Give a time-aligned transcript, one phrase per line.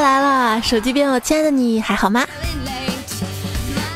[0.00, 2.26] 来了，手机边我亲爱的你还好吗？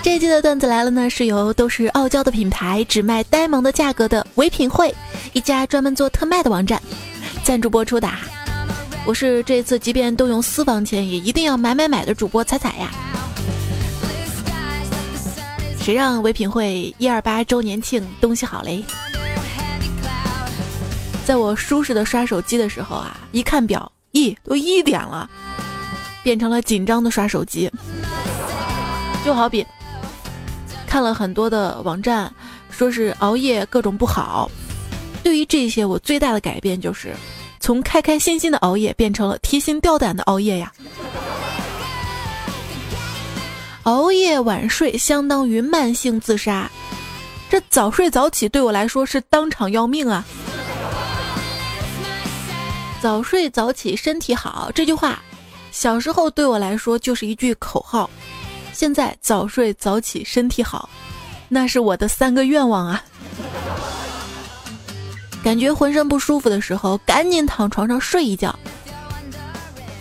[0.02, 4.92] 这一季的段子来了呢，是由都是傲娇的品牌，只卖呆萌的价格的唯品会，
[5.32, 6.82] 一家专门做特卖的网站，
[7.44, 8.08] 赞助播出的。
[9.04, 12.90] 我是这次即便动用私房钱也一定要买买买的主播彩彩呀。
[15.80, 18.84] 谁让唯品会一二八周年庆东西好嘞？
[21.24, 25.28] 在我舒适的刷手机的时候啊，一看表，咦，都一点了，
[26.22, 27.70] 变成了紧张的刷手机，
[29.24, 29.66] 就好比。
[30.86, 32.32] 看了很多的网站，
[32.70, 34.50] 说是熬夜各种不好。
[35.22, 37.14] 对于这些，我最大的改变就是
[37.60, 40.72] 从开开心心的熬夜变成了提心吊胆的熬夜呀。
[43.84, 46.70] 熬夜晚睡相当于慢性自杀，
[47.50, 50.24] 这早睡早起对我来说是当场要命啊！
[53.00, 55.20] 早睡早起身体好这句话，
[55.72, 58.08] 小时候对我来说就是一句口号。
[58.72, 60.88] 现在早睡早起身体好，
[61.48, 63.02] 那是我的三个愿望啊！
[65.42, 68.56] 感觉浑身不舒服的时候，赶紧躺床上睡一觉。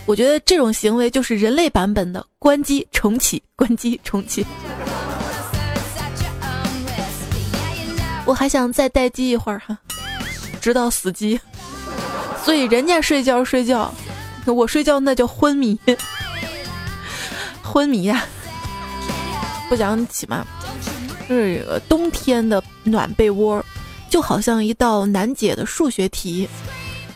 [0.06, 4.46] 我觉得这种行为就是人类版本的关机重启，关机重启。
[8.26, 9.78] 我还想再待机一会儿哈，
[10.62, 11.40] 直到死机。
[12.44, 13.94] 所以人家睡觉睡觉，
[14.48, 15.80] 我睡觉那叫昏迷，
[17.62, 18.24] 昏迷呀！
[19.70, 20.46] 不想起嘛，
[21.30, 23.64] 就是冬天的暖被窝，
[24.10, 26.50] 就好像一道难解的数学题，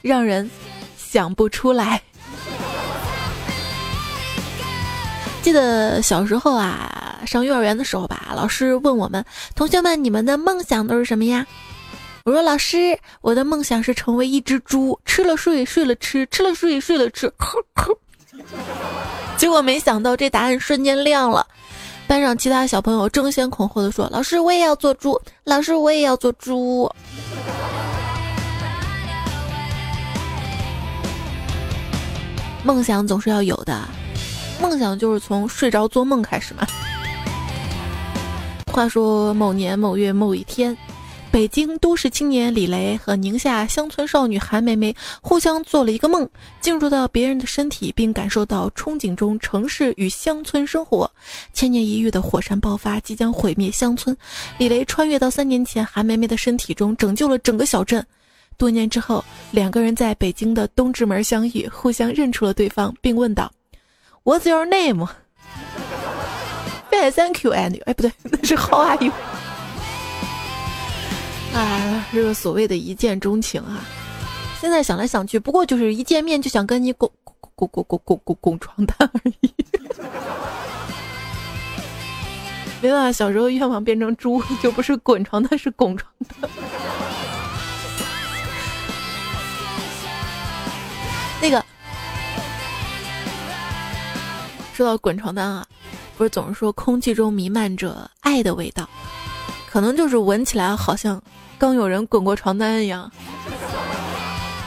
[0.01, 0.49] 让人
[0.97, 2.01] 想不出来。
[5.41, 9.23] 记得小时候啊，上幼儿园的时候吧，老师问我们
[9.53, 11.45] 同学们：“你们的梦想都是什么呀？”
[12.25, 17.95] 我说：“老师，我的梦想是成为一只猪，吃了睡，睡了吃，吃了睡，睡了吃。”呵呵
[19.37, 21.45] 结果没想到这答案瞬间亮了。
[22.07, 25.21] 班上其他小朋友争先恐后的说：“老师，我也要做猪！
[25.43, 26.91] 老师，我也要做猪！”
[32.65, 33.87] 梦想总是要有的，
[34.59, 36.65] 梦想就是从睡着做梦开始嘛。
[38.73, 40.75] 话说某年某月某一天。
[41.35, 46.25] 北京都市青年李雷和宁夏乡村少女韩梅梅互相做了一个梦，
[46.61, 51.11] 进入到别人的身体，并感受到憧憬中城市与乡村生活。
[51.51, 54.15] 千年一遇的火山爆发即将毁灭乡村，
[54.57, 58.01] 李雷穿越到三年前韩梅梅的身体中，拯救了整个小镇。
[58.55, 59.21] 多年之后，
[59.51, 63.51] 两个人在北京的东直门相遇，互相认出了对方，并问道
[64.23, 65.05] ：“What's your name？”
[67.13, 69.11] Thank you, and 哎，不对，那是 How are you？
[71.55, 73.79] 啊，这个所谓的一见钟情啊，
[74.59, 79.53] 现在想来想去，不过就是一见面就想跟你拱拱拱拱拱拱拱床单而已。
[82.81, 86.11] 没办法，小时候愿望变成猪，就不是滚床单，是拱床
[86.41, 86.49] 单。
[91.41, 91.63] 那个
[94.73, 95.65] 说到滚床单啊，
[96.17, 98.89] 不是总是说空气中弥漫着爱的味道，
[99.69, 101.21] 可能就是闻起来好像。
[101.57, 103.11] 刚有人滚过床单一样，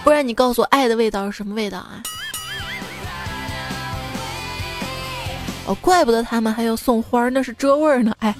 [0.02, 2.02] 不然你告诉我爱的味道是什么味道啊？
[5.66, 8.14] 哦，怪不得他们还要送花，那是遮味儿呢。
[8.20, 8.34] 哎，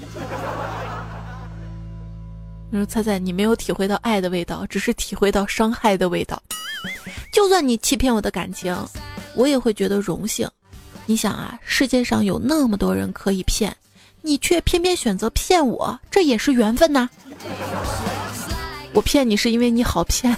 [2.71, 6.41] 你说猜猜，你没有体会到爱的味道，只是体会到伤害的味道。
[7.31, 8.75] 就算你欺骗我的感情，
[9.35, 10.49] 我也会觉得荣幸。
[11.05, 13.75] 你想啊，世界上有那么多人可以骗，
[14.23, 17.07] 你却偏偏选择骗我，这也是缘分呐。
[18.99, 20.35] 我骗你是因为你好骗，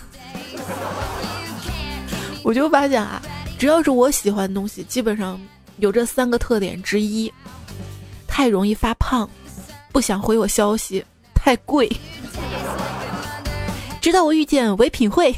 [2.46, 3.20] 我就发现啊，
[3.58, 5.42] 只要是我喜欢的东西，基本上
[5.78, 7.34] 有这三个特点之一：
[8.28, 9.28] 太容易发胖，
[9.92, 11.92] 不想回我消息，太贵。
[14.00, 15.36] 直到我遇见唯品会，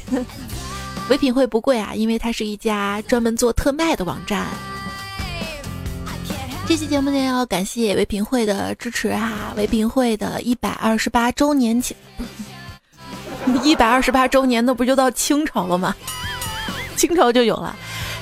[1.09, 4.47] 唯品会不贵啊，因为它是一家专门做特卖的网站。
[6.67, 11.95] 这期节目呢，要感谢唯品会的支持哈，唯品会的一百二十八周年庆。
[13.63, 15.95] 一百二十八周年，那不就到清朝了吗？
[16.95, 17.75] 清朝就有了，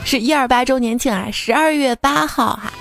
[0.06, 2.72] 是一二八周年庆啊，十二月八号哈。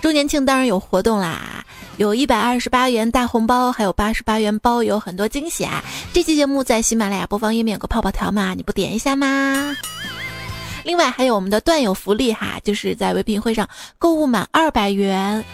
[0.00, 1.64] 周年庆当然有活动啦，
[1.96, 5.82] 有一百二十八元大红包，还有八十八元包，有很多惊喜啊。
[6.12, 9.76] 这期节目在喜马拉雅播放页面有个泡泡条嘛，你不点一下吗？
[10.84, 13.68] 另外还有我们的段友福利哈，就是在唯品会上
[13.98, 15.44] 购物满二百元。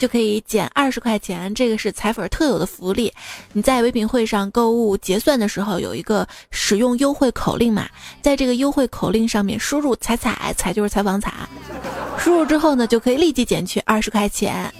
[0.00, 3.12] 就可以减二十块钱，这个是彩粉特有的福利。
[3.52, 7.86] 你在唯品会上购物结算的时候，有一个使用优惠口令嘛，
[8.22, 11.30] 在这个优惠口令上面输入“彩彩彩”就是采访彩，
[12.18, 14.72] 输入之后呢，就可以立即减去二十块钱。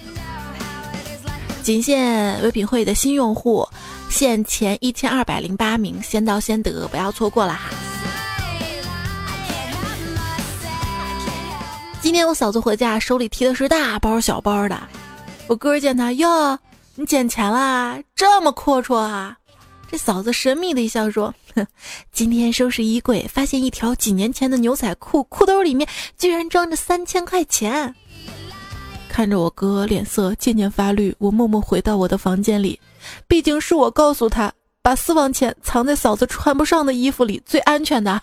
[1.61, 3.63] 仅限唯品会的新用户，
[4.09, 7.69] 限前一千二百零八名，先到先得，不要错过了哈。
[12.01, 14.75] 今天我嫂子回家，手里提的是大包小包的。
[15.51, 16.57] 我哥见他哟，
[16.95, 19.37] 你捡钱啦，这么阔绰啊？
[19.91, 21.67] 这嫂子神秘的一笑说：“哼，
[22.13, 25.85] 今天收拾衣柜，发现一条几年前的牛仔裤，裤兜里面
[26.17, 27.93] 居然装着三千块钱。”
[29.11, 32.79] 看着我哥脸色渐渐发绿，我默默回到我的房间里。
[33.27, 38.21] 毕竟是我告诉他，把私房钱藏在嫂子穿不上的衣服里最安全的，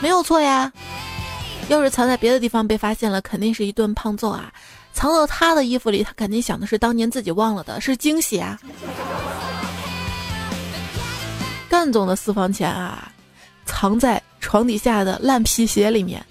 [0.00, 0.72] 没有错呀。
[1.68, 4.52] 要是藏在别的地方被发现了，肯定是一顿胖揍啊。
[4.92, 8.58] 藏到他的衣服里，他肯定想的是当年自己忘了的，是惊喜啊。
[11.68, 13.10] 干总的私房钱啊，
[13.66, 16.24] 藏在床底下的烂皮鞋里面。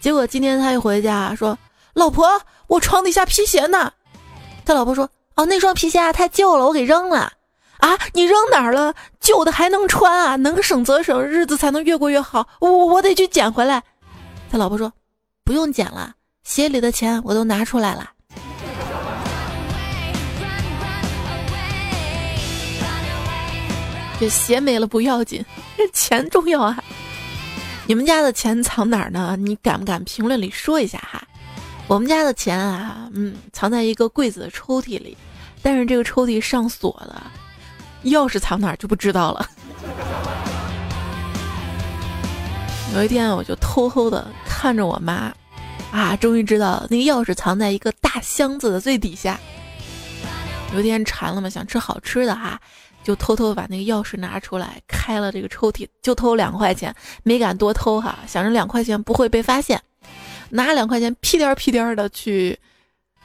[0.00, 1.58] 结果今天他一回家说
[1.92, 3.92] ：“老婆，我床底下皮鞋呢。”
[4.64, 7.32] 他老婆说：“哦，那双皮鞋啊太旧了，我给扔了。”
[7.78, 8.94] 啊，你扔哪儿了？
[9.20, 10.36] 旧的还能穿啊？
[10.36, 12.46] 能省则省，日子才能越过越好。
[12.60, 13.82] 我我得去捡回来。
[14.52, 14.92] 他老婆说
[15.44, 16.14] ：“不用捡了，
[16.44, 18.10] 鞋里的钱我都拿出来了。”
[24.20, 25.42] 这鞋没了不要紧，
[25.74, 26.84] 这钱重要啊。
[27.86, 29.38] 你们家的钱藏哪儿呢？
[29.38, 31.26] 你敢不敢评论里说一下哈？
[31.86, 35.16] 我们家的钱啊，嗯，藏在一个柜子的抽屉里，
[35.62, 37.32] 但是这个抽屉上锁了，
[38.04, 39.48] 钥匙藏哪儿就不知道了。
[42.94, 45.32] 有一天，我就偷偷的看着我妈，
[45.90, 49.40] 啊，终于知道那个钥匙藏在一个大箱子的最底下。
[50.74, 52.60] 有一天馋了嘛，想吃好吃的哈。
[53.02, 56.94] 就偷偷把那个钥匙拿出来，开了这个抽屉，就偷两块钱，
[57.24, 59.82] 没敢多偷哈，想着两块钱不会被发现，
[60.50, 62.56] 拿两块钱屁颠屁颠的去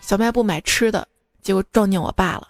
[0.01, 1.07] 小卖部买吃的，
[1.43, 2.47] 结果撞见我爸了。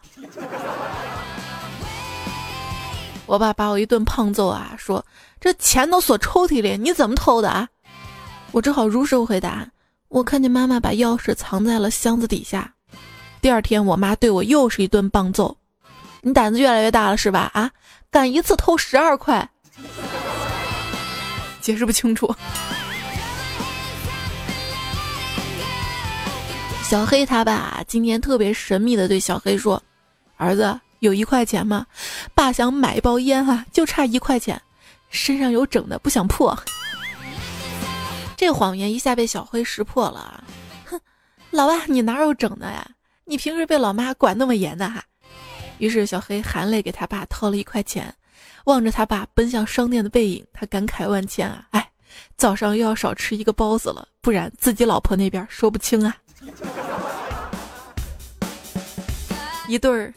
[3.26, 5.06] 我爸把我一顿胖揍啊，说
[5.40, 7.68] 这钱都锁抽屉里，你怎么偷的啊？
[8.52, 9.68] 我只好如实回答，
[10.08, 12.74] 我看见妈妈把钥匙藏在了箱子底下。
[13.40, 15.56] 第二天，我妈对我又是一顿棒揍。
[16.22, 17.52] 你胆子越来越大了是吧？
[17.54, 17.70] 啊，
[18.10, 19.48] 敢一次偷十二块，
[21.62, 22.34] 解释不清楚。
[26.84, 29.82] 小黑他爸今天特别神秘的对小黑说
[30.38, 31.86] ：“儿子，有一块钱吗？
[32.34, 34.60] 爸想买一包烟啊，就差一块钱，
[35.10, 36.58] 身上有整的，不想破。”
[38.38, 40.44] 这谎言一下被小黑识破了。
[40.86, 41.00] 哼，
[41.50, 42.88] 老爸，你哪有整的呀？
[43.26, 45.04] 你平时被老妈管那么严的哈？
[45.80, 48.14] 于是小黑含泪给他爸掏了一块钱，
[48.66, 51.66] 望着他爸奔向商店的背影，他感慨万千啊！
[51.72, 51.90] 哎，
[52.38, 56.16] 早上又要少吃一个包子了，不然自己老婆那边说不清啊。
[59.68, 60.14] 一对儿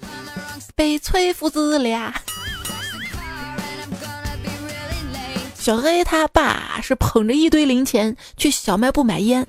[0.74, 2.14] 悲催父子俩。
[5.60, 9.46] 小黑他爸是捧着一堆零钱去小卖部买烟，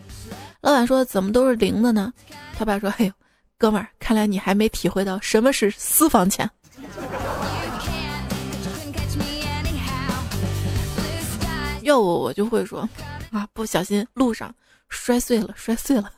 [0.60, 2.12] 老板说怎么都是零的呢？
[2.58, 3.12] 他爸说：“哎呦。”
[3.58, 6.50] 哥们儿，看来你还没体会到什么是私房钱。
[11.84, 12.82] 要我，我就会说
[13.32, 14.54] 啊，不小心路上
[14.90, 16.12] 摔碎了，摔碎了。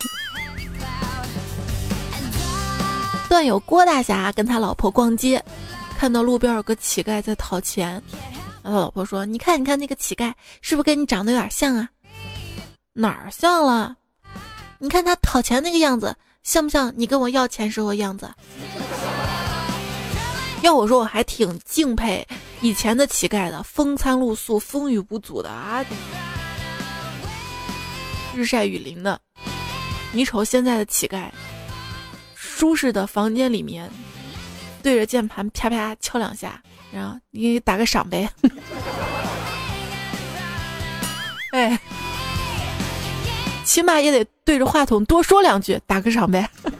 [3.29, 5.43] 段友郭大侠跟他老婆逛街，
[5.99, 8.01] 看到路边有个乞丐在讨钱，
[8.63, 11.89] 他老婆说：“你看，你看那个乞丐是不是跟你长得有点像啊？
[12.93, 13.95] 哪儿像了？
[14.79, 18.29] 你看他讨钱那个样子。”像不像你跟我要钱时候的样子？
[20.61, 22.27] 要我说，我还挺敬佩
[22.59, 25.85] 以前的乞丐的，风餐露宿，风雨无阻的啊，
[28.35, 29.17] 日晒雨淋的。
[30.11, 31.29] 你瞅现在的乞丐，
[32.35, 33.89] 舒适的房间里面，
[34.81, 36.61] 对着键盘啪啪敲两下，
[36.93, 38.29] 然后你打个赏呗。
[41.51, 41.77] 哎。
[43.65, 46.47] 起码也得对着话筒多说两句，打个赏呗。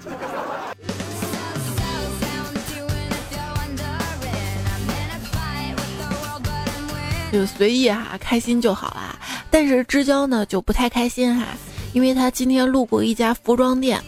[7.32, 9.18] 就随意哈，开心就好啦。
[9.50, 11.48] 但是知交呢就不太开心哈，
[11.94, 14.04] 因为他今天路过一家服装店，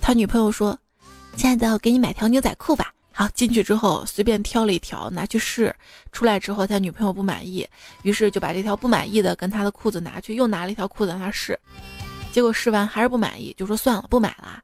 [0.00, 0.78] 他女朋友说
[1.36, 2.92] ：“亲爱的，我给你买条牛仔裤吧。”
[3.34, 5.74] 进去之后随便挑了一条拿去试，
[6.12, 7.66] 出来之后他女朋友不满意，
[8.02, 11.58] 于是就把这条不满意的跟他的裤子拿去，又拿了一条裤子让他试，
[12.32, 14.62] 结果试完还是不满意，就说算了不买了。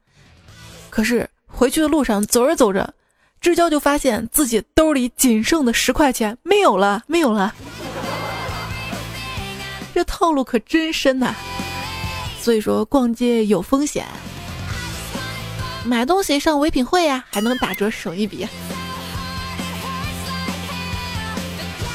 [0.89, 2.93] 可是回去的路上走着走着，
[3.41, 7.53] 志娇就发现自己兜里仅剩的十块钱没有了，没有了。
[9.93, 11.35] 这套路可真深呐。
[12.41, 14.05] 所以说逛街有风险，
[15.89, 18.47] 买东西上唯品会呀，还能打折省一笔。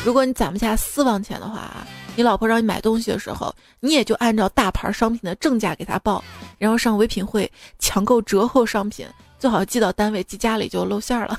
[0.04, 1.86] 如果你攒不下私房钱的话，
[2.16, 6.24] 你老婆让你买东西的时候，你也就按照大牌商品的正价给她报，
[6.58, 7.48] 然后上唯品会
[7.78, 9.06] 抢购折后商品，
[9.38, 11.38] 最好寄到单位，寄家里就露馅了。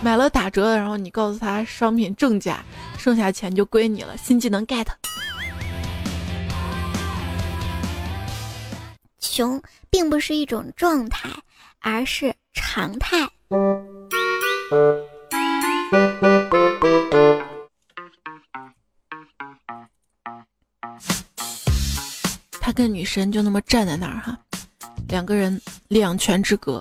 [0.00, 2.62] 买了打折的，然后你告诉他商品正价，
[2.96, 4.16] 剩下钱就归你了。
[4.16, 4.86] 新技能 get。
[9.22, 11.30] 穷并不是一种状态，
[11.78, 13.16] 而是常态。
[22.60, 24.36] 他跟女神就那么站在那儿哈，
[25.08, 26.80] 两个人两拳之隔，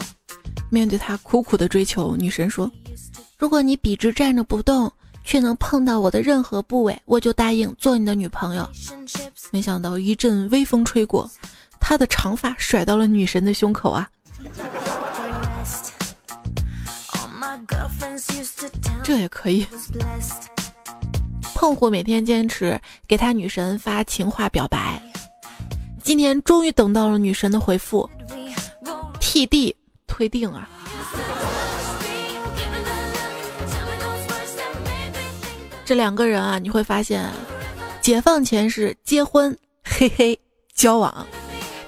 [0.71, 2.69] 面对他苦苦的追求，女神说。
[3.37, 4.91] 如果你笔直站着不动，
[5.23, 8.67] 却能碰到我的任何部位，我就答应做你的女朋友。
[9.51, 11.29] 没想到一阵微风吹过，
[11.81, 14.07] 他的长发甩到了女神的胸口啊！
[19.03, 19.67] 这也可以。
[21.53, 25.01] 碰虎每天坚持给他女神发情话表白，
[26.01, 28.09] 今天终于等到了女神的回复
[29.19, 29.75] ，TD
[30.07, 30.69] 推定啊！
[35.83, 37.29] 这两个人啊，你会发现，
[38.01, 40.39] 解放前是结婚，嘿嘿，
[40.73, 41.13] 交往；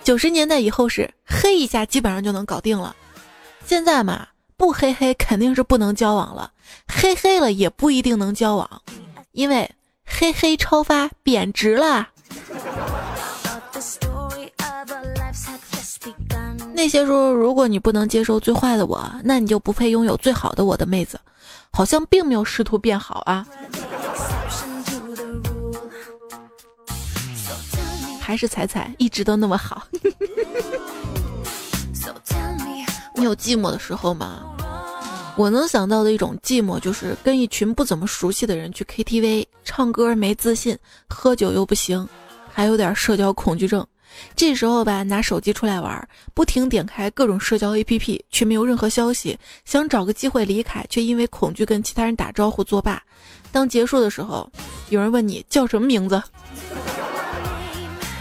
[0.03, 2.95] 九十年代以后是黑一下，基本上就能搞定了。
[3.65, 6.51] 现在嘛，不黑黑肯定是不能交往了，
[6.87, 8.81] 黑黑了也不一定能交往，
[9.31, 9.69] 因为
[10.05, 12.09] 黑黑超发贬值了。
[16.73, 21.17] 那些说如果你不能接受最坏的我，那你就不配拥有最好的我的妹子，
[21.71, 23.47] 好像并没有试图变好啊。
[28.33, 29.87] 还是彩彩一直都那么好。
[33.13, 34.41] 你有寂寞的时候吗？
[35.37, 40.75] 我能想到的一种寂寞，就是跟一群不怎么熟悉的人去 KTV 唱歌没自信，
[41.07, 42.09] 喝酒又不行，
[42.51, 43.85] 还有点社交恐惧症。
[44.35, 49.37] 这时候吧，拿手机出来玩，不停点开各种社交 APP，却没有任何消息。
[49.63, 52.99] 想找个机会离开，却因为恐惧跟其他人打招呼作罢。
[53.51, 54.51] 当结束的时候，
[54.89, 56.19] 有人问你叫什么名字？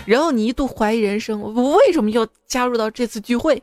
[0.05, 3.63] 然后你一度怀疑人生，我为什么要加入到这次聚会？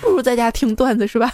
[0.00, 1.32] 不如在家听段子是吧？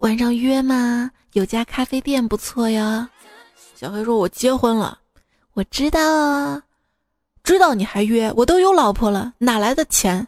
[0.00, 1.10] 晚上约吗？
[1.32, 3.08] 有家咖啡店不错呀。”
[3.74, 4.98] 小黑说：“我结婚了。”
[5.54, 6.62] 我知道啊，
[7.44, 8.32] 知道你还约？
[8.36, 10.26] 我都有老婆了，哪来的钱？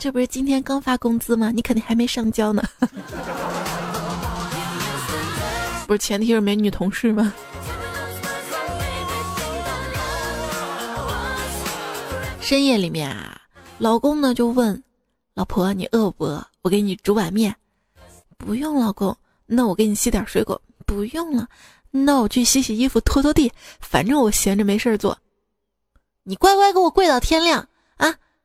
[0.00, 1.52] 这不是今天刚发工资吗？
[1.54, 2.64] 你肯定还没上交呢。
[5.86, 7.34] 不是前提是美女同事吗？
[12.40, 13.38] 深夜里面啊，
[13.76, 14.82] 老公呢就问
[15.34, 16.42] 老婆：“你饿不饿？
[16.62, 17.54] 我给你煮碗面。”
[18.38, 19.14] 不用，老公。
[19.44, 20.58] 那我给你洗点水果。
[20.86, 21.46] 不用了。
[21.90, 23.52] 那我去洗洗衣服、拖拖地。
[23.80, 25.18] 反正我闲着没事做。
[26.22, 27.68] 你乖乖给我跪到天亮！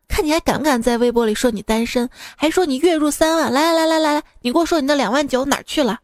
[0.07, 5.99] 看你还敢不敢在微博里说你单身，还说你月入三万，来来来来来，你给我说你那两万九哪去了？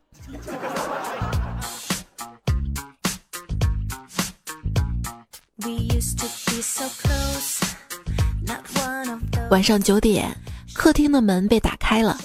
[9.49, 10.35] 晚上九点，
[10.73, 12.17] 客厅的门被打开了，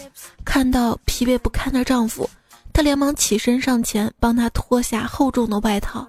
[0.45, 2.29] 看到疲惫不堪的丈夫，
[2.73, 6.07] 她连忙起身上前帮他脱下厚重的外套。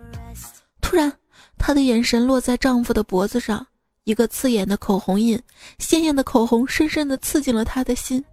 [0.81, 1.11] 突然，
[1.57, 3.65] 她的眼神落在丈夫的脖子上。
[4.07, 5.37] 一个刺眼的口红印，
[5.79, 8.23] 鲜艳的口红深深的刺进了他的心。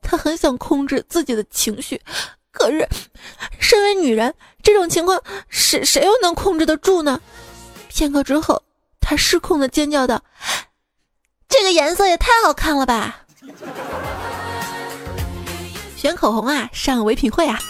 [0.00, 2.00] 他很想控制自己的情绪，
[2.50, 2.88] 可是，
[3.60, 7.20] 身为女人，这种情况谁谁又能控制得住呢？
[7.88, 8.62] 片刻之后，
[9.02, 10.22] 他失控的尖叫道
[11.46, 13.26] ：“这个颜色也太好看了吧！”
[15.94, 17.60] 选口红啊，上唯品会啊，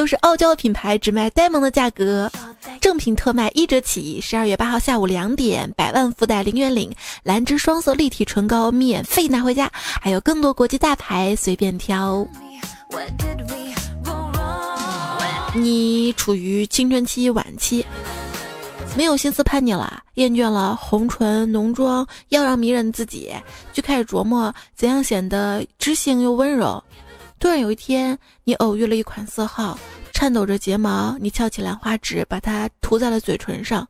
[0.00, 2.32] 都是傲娇品牌，只卖呆萌的价格。
[2.80, 6.90] 正品特卖一折起，十二月八号下午两点，百万福袋零元领，
[7.22, 12.26] 兰芝双色立体唇膏免费拿回家，还有更多国际大牌随便挑。
[15.52, 17.84] 你处于青春期晚期，
[18.96, 23.30] 没有心思叛逆了，厌倦了红唇浓妆要让迷人自己，
[23.70, 26.82] 就开始琢磨怎样显得知性又温柔。
[27.40, 29.76] 突然有一天，你偶遇了一款色号。
[30.12, 33.88] 颤抖着睫毛，你翘起兰花指，把它涂在了嘴唇上，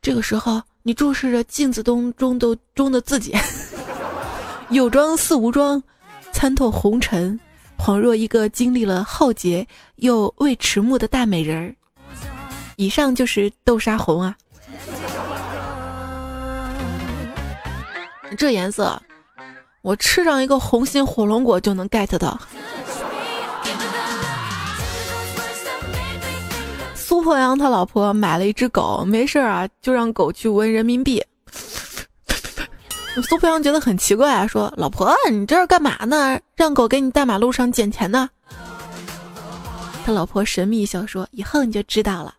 [0.00, 3.34] 这个时候，你注视着镜子中中的中的自己，
[4.70, 5.82] 有装似无装，
[6.30, 7.40] 参透红尘，
[7.76, 9.66] 恍若一个经历了浩劫
[9.96, 11.74] 又未迟暮的大美人儿。
[12.76, 14.36] 以上就是豆沙红啊，
[18.38, 19.02] 这颜色，
[19.84, 22.40] 我吃上一个红心火龙果就能 get 到。
[26.94, 31.22] 苏破阳他老婆买了一只狗，没事啊，就让狗去闻人民币。
[33.28, 36.40] 苏破阳觉得很奇怪啊，说：“老婆，你这是干嘛呢？
[36.56, 38.30] 让狗给你大马路上捡钱呢？”
[40.06, 42.34] 他老婆神秘一笑说：“以后你就知道了。”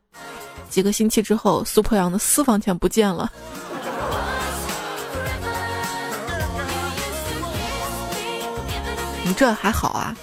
[0.67, 3.31] 几个星期之后，苏破阳的私房钱不见了。
[9.25, 10.15] 你这还好啊，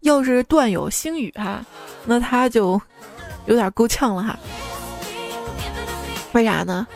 [0.00, 1.64] 要是段友星宇哈，
[2.04, 2.80] 那他就。
[3.46, 4.38] 有点够呛了哈，
[6.32, 6.86] 为啥呢？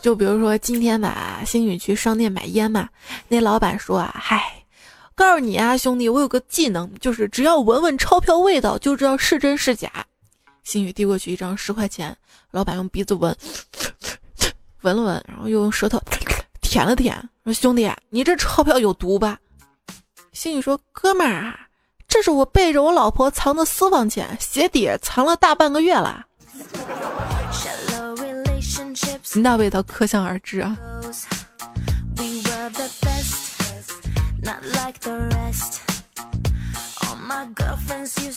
[0.00, 2.88] 就比如说今天吧，星宇去商店买烟嘛，
[3.28, 4.64] 那老板说啊，嗨，
[5.14, 9.90] 告诉你啊，兄弟，我有个技能，就是只要闻闻钞票味道就知道是真是假。
[10.62, 12.16] 星宇递过去一张十块钱，
[12.52, 13.36] 老板用鼻子闻，
[14.82, 16.00] 闻了闻，然后又用舌头
[16.62, 19.36] 舔了舔，说兄弟，你这钞票有毒吧？
[20.32, 21.58] 星宇说，哥们儿。
[22.08, 26.26] 这是我背着我老婆藏的私房钱，鞋底藏了大半个月了。
[29.34, 30.76] 那味道可想而知啊。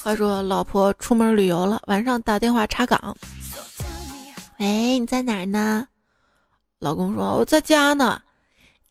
[0.03, 3.15] 话说老婆出门旅游了，晚上打电话查岗。
[4.59, 5.87] 喂，你在哪儿呢？
[6.79, 8.21] 老公说我在家呢，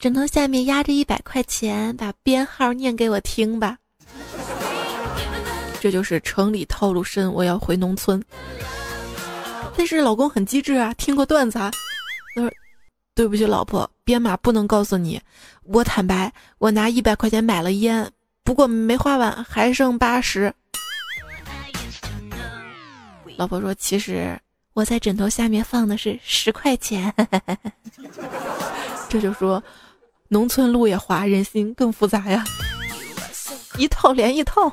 [0.04, 3.78] 枕头下面压着一百块钱，把编号念给我听吧。
[5.80, 8.23] 这就是城里套路深，我要回农村。
[9.75, 11.71] 但是老公很机智啊，听过段子啊。
[12.34, 12.52] 他说
[13.17, 15.19] ：“对不起，老婆，编码不能告诉你。
[15.62, 18.06] 我坦白，我拿一百块钱买了烟，
[18.43, 20.52] 不过没花完，还剩八十。”
[23.38, 24.38] 老婆说：“其实
[24.75, 27.10] 我在枕头下面放的是十块钱。
[29.08, 29.62] ”这就说，
[30.34, 32.44] 农村路也滑，人心更复杂呀。
[33.78, 34.73] 一套连一套。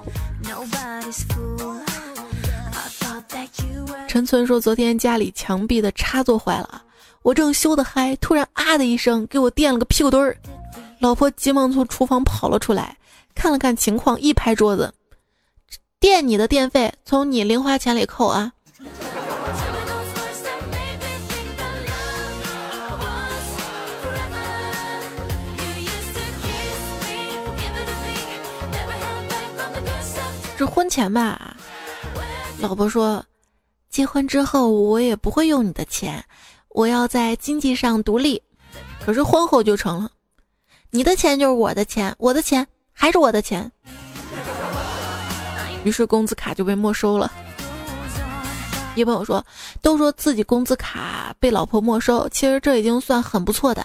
[4.08, 6.82] 陈村说：“昨天家里墙壁的插座坏了，
[7.22, 10.36] 我正修的嗨，突然啊的一声，给我电了个屁股墩儿。
[10.98, 12.98] 老婆急忙从厨房跑了出来，
[13.36, 14.92] 看了看情况，一拍桌子
[16.02, 18.52] ：‘电你的电费从你零花钱里扣啊！’”
[30.62, 31.58] 是婚前吧，
[32.60, 33.26] 老婆说，
[33.90, 36.24] 结婚之后我也不会用你的钱，
[36.70, 38.40] 我要在经济上独立。
[39.04, 40.12] 可是婚后就成了，
[40.92, 43.72] 你的钱就是我的钱，我的钱还是我的钱。
[45.84, 47.32] 于是工资卡就被没收了。
[48.94, 49.44] 一朋友说，
[49.82, 53.84] 都说自己工资卡被老婆没收，其实这已经算很不错的。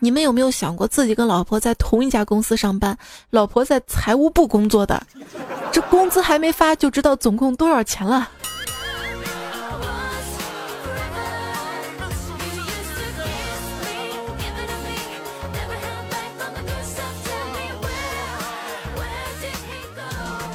[0.00, 2.98] 你们有没有想过，自己跟老婆在同一家公司上班，
[3.30, 5.00] 老婆在财务部工作的，
[5.72, 8.28] 这工资还没发就知道总共多少钱了？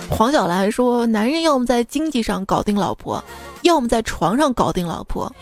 [0.09, 3.23] 黄小兰说：“男人要么在经济上搞定老婆。”
[3.63, 5.33] 要么在床上搞定老婆，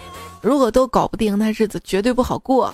[0.41, 2.71] 如果都搞不定，那日子绝对不好过。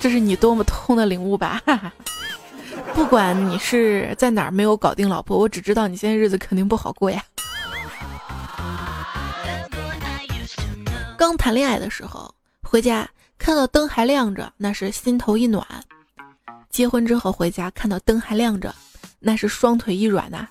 [0.00, 1.62] 这是你多么痛的领悟吧！
[2.94, 7.22] 不管你是在哪儿没有搞定老婆，我只知道你现在日子肯定不好过呀。
[11.18, 15.64] 刚谈恋爱的时候，回家看到灯还亮着，那是心头一暖；
[16.70, 18.74] 结婚之后回家看到灯还亮着，
[19.20, 20.48] 那是双腿一软呐。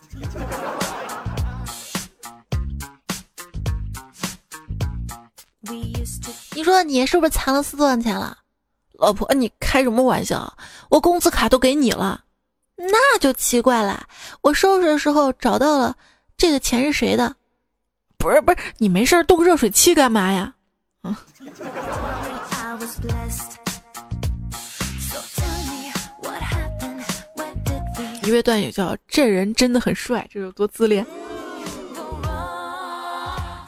[6.54, 8.38] 你说你是不是藏了私房钱了，
[9.02, 9.28] 老婆？
[9.34, 10.56] 你开什么玩笑？
[10.88, 12.24] 我工资卡都给你了，
[12.76, 14.06] 那就奇怪了。
[14.42, 15.96] 我收拾的时候找到了，
[16.38, 17.36] 这个钱是谁的？
[18.20, 20.54] 不是不是，你没事动热水器干嘛呀？
[21.04, 21.16] 嗯。
[28.24, 31.04] 一位段友叫这人真的很帅，这有多自恋？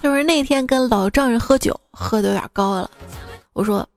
[0.04, 2.92] 就是那天跟老丈人喝酒，喝的有点高了。
[3.54, 3.93] 我说：“爸，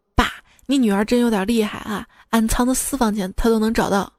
[0.67, 4.13] 你女儿真有点厉害啊，俺藏的私房钱她都能找到。”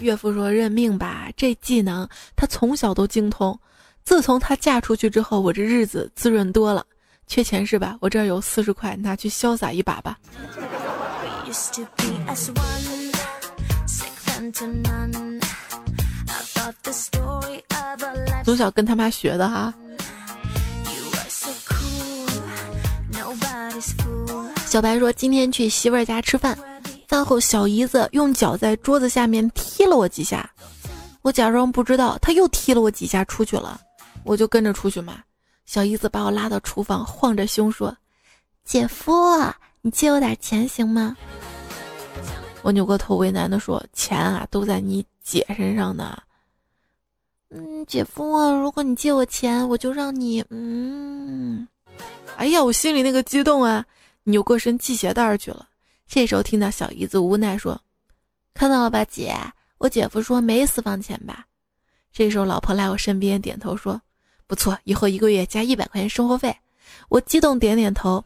[0.00, 3.58] 岳父说：“认命吧，这技能她从小都精通。
[4.04, 6.84] 自从她嫁出去之后，我这日子滋润多了。
[7.26, 7.96] 缺钱是吧？
[8.00, 10.16] 我这儿有四十块，拿去潇洒一把吧。
[18.44, 19.74] 从小跟他妈学的哈。
[24.68, 26.56] 小白说：“今天去媳妇儿家吃饭，
[27.06, 30.48] 饭后小姨子用脚在桌子下面踢了我几下，
[31.22, 33.80] 我假装不知道，他又踢了我几下出去了，
[34.24, 35.22] 我就跟着出去嘛。
[35.64, 37.96] 小姨子把我拉到厨房，晃着胸说
[38.62, 39.10] ：‘姐夫，
[39.80, 41.16] 你借我点钱行吗？’
[42.60, 46.14] 我扭过头为难的说：‘钱啊，都在你姐身上呢。’
[47.48, 50.44] 嗯，姐夫啊，如果你借我钱，我就让你……
[50.50, 51.66] 嗯，
[52.36, 53.82] 哎呀，我心里那个激动啊！”
[54.28, 55.66] 扭过身系鞋带去了。
[56.06, 57.80] 这时候听到小姨子无奈说
[58.54, 59.34] ：“看到了吧，姐，
[59.78, 61.46] 我姐夫说没私房钱吧？”
[62.12, 64.00] 这时候老婆来我身边点头说
[64.46, 66.54] ：“不错，以后一个月加一百块钱生活费。”
[67.08, 68.22] 我激动点点头。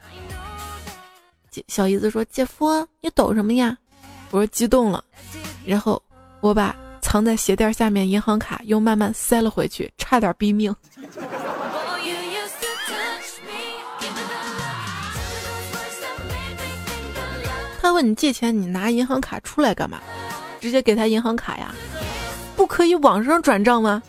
[1.51, 3.77] 姐小姨子说：“姐夫，你抖什么呀？”
[4.31, 5.05] 我说：“激动了。”
[5.67, 6.03] 然后
[6.41, 10.75] 我把藏在鞋垫下面银行卡又慢慢塞了回去，差点毙命。
[17.83, 20.01] 他问你借钱，你拿银行卡出来干嘛？
[20.61, 21.75] 直接给他银行卡呀？
[22.55, 24.01] 不可以网上转账吗？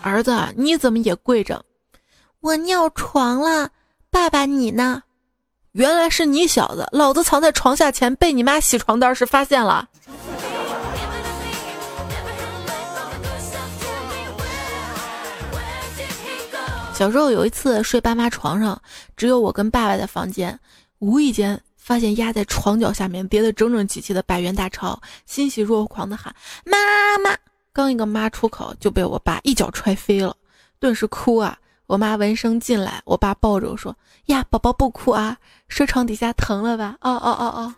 [0.00, 1.62] 儿子，你怎么也跪着？
[2.40, 3.68] 我尿床了，
[4.10, 5.02] 爸爸你呢？
[5.72, 9.86] 原来是你小子，老子藏在床下前被你妈洗床单时发现了。
[16.98, 18.82] 小时候有一次睡爸妈床上，
[19.16, 20.58] 只有我跟爸爸在房间，
[20.98, 26.34] 无意间发现压在床脚下面叠得整整齐齐的百元大钞，欣喜若狂的喊
[26.64, 27.38] 妈妈。
[27.72, 30.34] 刚一个妈出口，就被我爸一脚踹飞了，
[30.80, 31.56] 顿时哭啊！
[31.86, 35.36] 我妈闻声进来，我爸抱着我说：“呀，宝宝不哭啊，
[35.68, 37.74] 睡床底下疼了吧？”哦哦哦哦。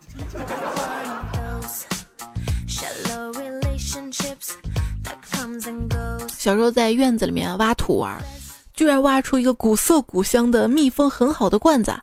[6.39, 8.19] 小时候在院子里面挖土玩。
[8.81, 11.95] 居然挖出一个古色古香的、密封很好的罐子，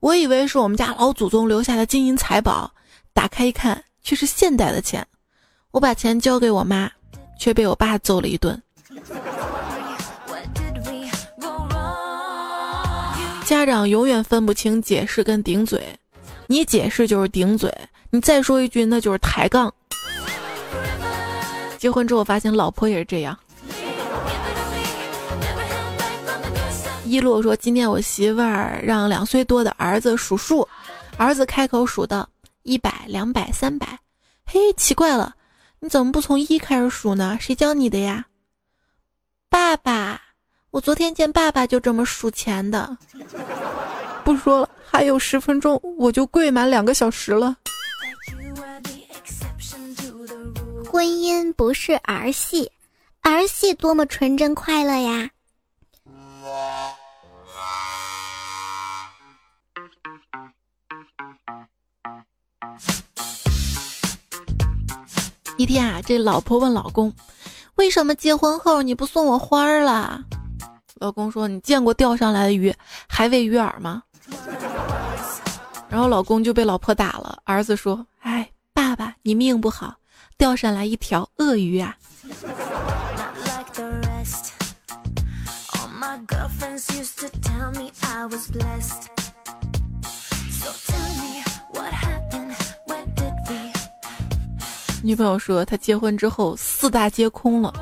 [0.00, 2.72] 我以为是我们家老祖宗留下的金银财宝，
[3.12, 5.06] 打开一看，却是现代的钱。
[5.72, 6.90] 我把钱交给我妈，
[7.38, 8.58] 却被我爸揍了一顿。
[13.44, 15.86] 家长永远分不清解释跟顶嘴，
[16.46, 17.70] 你解释就是顶嘴，
[18.08, 19.70] 你再说一句那就是抬杠。
[21.76, 23.38] 结婚之后发现老婆也是这样。
[27.12, 30.66] 一路说：“今天我媳妇儿让两岁多的儿子数数，
[31.18, 32.26] 儿子开口数到
[32.62, 33.98] 一百、两百、三百。
[34.46, 35.34] 嘿，奇怪了，
[35.78, 37.36] 你怎么不从一开始数呢？
[37.38, 38.24] 谁教你的呀？
[39.50, 40.22] 爸爸，
[40.70, 42.96] 我昨天见爸爸就这么数钱的。
[44.24, 47.54] 不说了，还有十分钟我就跪满两个小时了。
[50.90, 52.72] 婚姻不是儿戏，
[53.20, 55.28] 儿戏多么纯真快乐呀！”
[65.58, 67.12] 一天啊，这老婆问老公
[67.76, 70.20] ：“为什么结婚后你不送我花儿了？”
[70.96, 72.74] 老公说：“你见过钓上来的鱼
[73.06, 74.02] 还喂鱼饵吗？”
[75.88, 77.38] 然后老公就被老婆打了。
[77.44, 79.94] 儿子说：“哎，爸爸，你命不好，
[80.36, 81.96] 钓上来一条鳄鱼啊！”
[95.04, 97.72] 女朋友说，她结婚之后四大皆空了，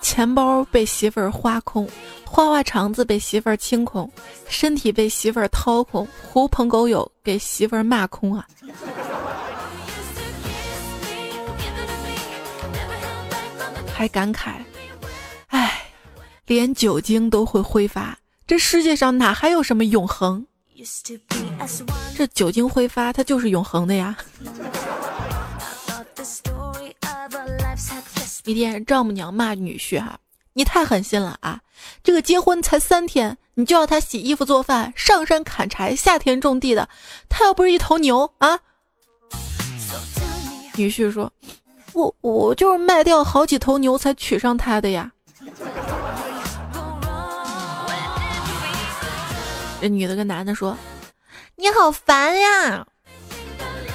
[0.00, 1.88] 钱包被媳妇儿花空，
[2.24, 4.08] 花花肠子被媳妇儿清空，
[4.48, 8.46] 身体被媳妇儿掏空，狐朋狗友给媳妇儿骂空啊！
[13.92, 14.52] 还感慨，
[15.48, 15.82] 唉，
[16.46, 18.16] 连酒精都会挥发，
[18.50, 20.44] 这世界上哪还有什么永恒？
[22.16, 24.16] 这酒精挥发，它就是永恒的呀！
[28.44, 30.18] 一天，丈母娘骂女婿：“哈，
[30.54, 31.60] 你太狠心了啊！
[32.02, 36.88] 这个结婚才三天，你就要他洗衣服、做饭、上山砍柴、下田种地的，
[37.28, 38.58] 他又不是一头牛啊！”
[40.74, 41.32] 女婿说
[41.94, 45.12] ：“我我就是卖掉好几头牛才娶上他的呀。”
[49.80, 50.76] 这女的跟男的说
[51.56, 52.86] ：“你好烦呀！”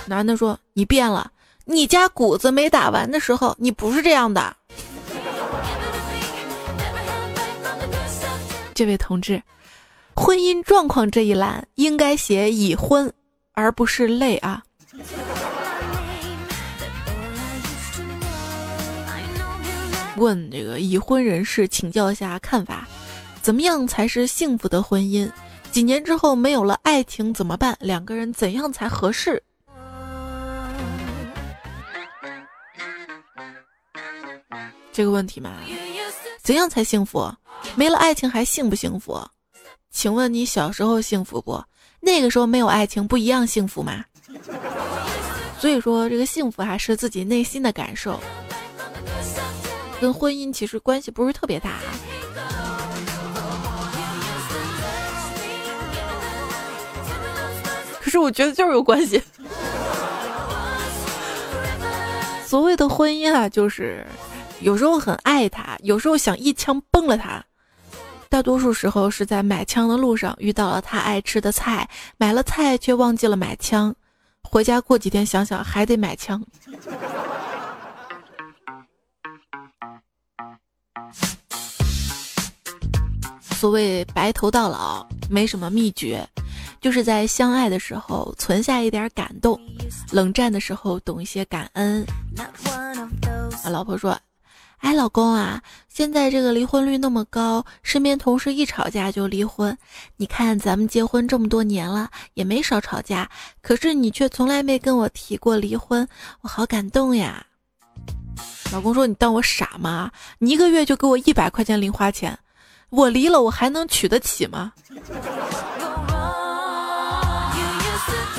[0.08, 1.32] 男的说：“你变了。”
[1.68, 4.56] 你家谷子没打完的时候，你不是这样的。
[8.76, 9.42] 这位同志，
[10.16, 13.12] 婚姻状况这一栏应该写已婚，
[13.54, 14.62] 而不是累啊。
[20.18, 22.88] 问这个已婚人士请教一下看法，
[23.42, 25.28] 怎么样才是幸福的婚姻？
[25.76, 27.76] 几年之后没有了爱情怎么办？
[27.82, 29.44] 两个人怎样才合适？
[34.94, 35.52] 这个问题嘛，
[36.42, 37.30] 怎样才幸福？
[37.76, 39.22] 没了爱情还幸不幸福？
[39.92, 41.62] 请问你小时候幸福不？
[42.00, 44.06] 那个时候没有爱情不一样幸福吗？
[45.60, 48.18] 所以说，这个幸福还是自己内心的感受。
[50.00, 51.82] 跟婚姻其实关系不是特别大，
[58.16, 59.22] 是我觉得就是有关系。
[62.48, 64.08] 所谓的婚姻啊，就是
[64.62, 67.44] 有时候很爱他，有时候想一枪崩了他。
[68.30, 73.94] 大多数时候是在买枪的路上遇到了他爱吃的菜，买了菜却忘记了买枪，
[74.44, 76.42] 回家过几天想想还得买枪。
[83.42, 86.26] 所谓白头到老，没什么秘诀，
[86.86, 89.60] 就是在相爱的时候存下一点感动，
[90.12, 92.06] 冷战的时候懂一些感恩。
[92.38, 94.16] 啊，老婆说
[94.78, 99.76] ：“哎，老公啊，现在这个离婚率那么高，身边同事一吵架就离婚。
[100.18, 103.28] 你看咱们结婚这么多年了，也没少吵架，
[103.64, 106.08] 可是你却从来没跟我提过离婚，
[106.42, 107.44] 我好感动呀。”
[108.72, 110.12] 老公说：“你当我傻吗？
[110.38, 112.38] 你一个月就给我一百块钱零花钱。”
[112.92, 114.72] 我离了，我还能娶得起吗？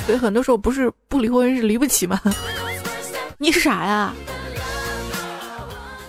[0.07, 2.17] 所以很多时候不是不离婚，是离不起吗？
[3.37, 4.13] 你傻呀？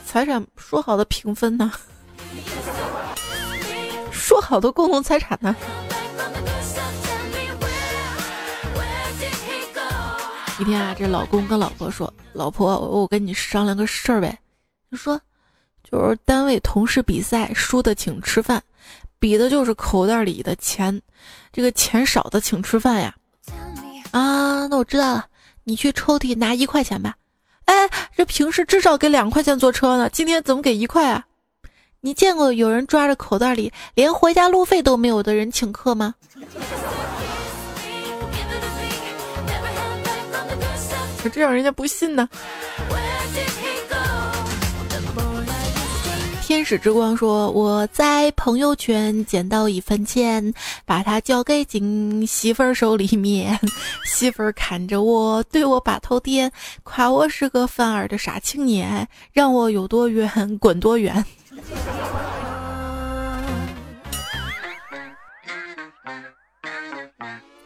[0.06, 1.72] 财产说好的平分呢？
[4.12, 5.56] 说好的共同财产呢？
[10.60, 14.38] 一天啊，这老公跟老婆说：“老婆，我跟你商量个事儿呗。”
[14.90, 15.20] 你说。
[15.90, 18.62] 就是单位同事比赛输的请吃饭，
[19.18, 21.00] 比的就是口袋里的钱，
[21.50, 23.14] 这个钱少的请吃饭呀。
[24.10, 25.26] 啊，那我知道了，
[25.64, 27.14] 你去抽屉拿一块钱吧。
[27.66, 31.24] 哎，这平时至少给两块钱坐车呢，今天怎么给一块啊？
[32.00, 36.14] 你见过有人抓着口袋里连回家路费都没有的人请客吗？
[41.22, 42.28] 可这让人家不信呢。
[46.48, 50.54] 天使之光说：“我在朋友圈捡到一分钱，
[50.86, 53.60] 把它交给进媳妇儿手里面。
[54.06, 56.50] 媳妇儿看着我，对我把头点，
[56.84, 61.22] 夸我是个范儿的傻青年，让我有多远滚多远。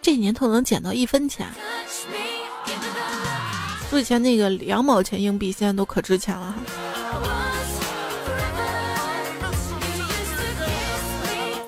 [0.03, 1.47] 这年头能捡到一分钱，
[3.89, 6.57] 说以前那个两毛钱硬币，现在都可值钱了哈。”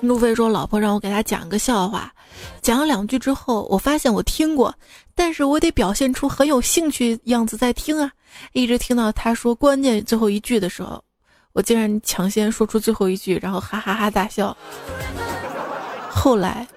[0.07, 2.11] 路飞说：“老婆让我给他讲个笑话，
[2.61, 4.73] 讲了两句之后，我发现我听过，
[5.13, 8.11] 但是我得表现出很有兴趣样子在听啊。
[8.53, 11.03] 一直听到他说关键最后一句的时候，
[11.53, 14.55] 我竟然抢先说出最后一句，然后哈哈哈大笑。
[16.09, 16.67] 后来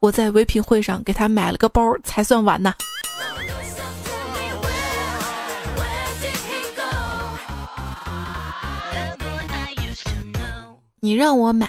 [0.00, 2.74] 我在唯品会上给他买了个包，才算完呢。
[11.00, 11.68] 你让我买。”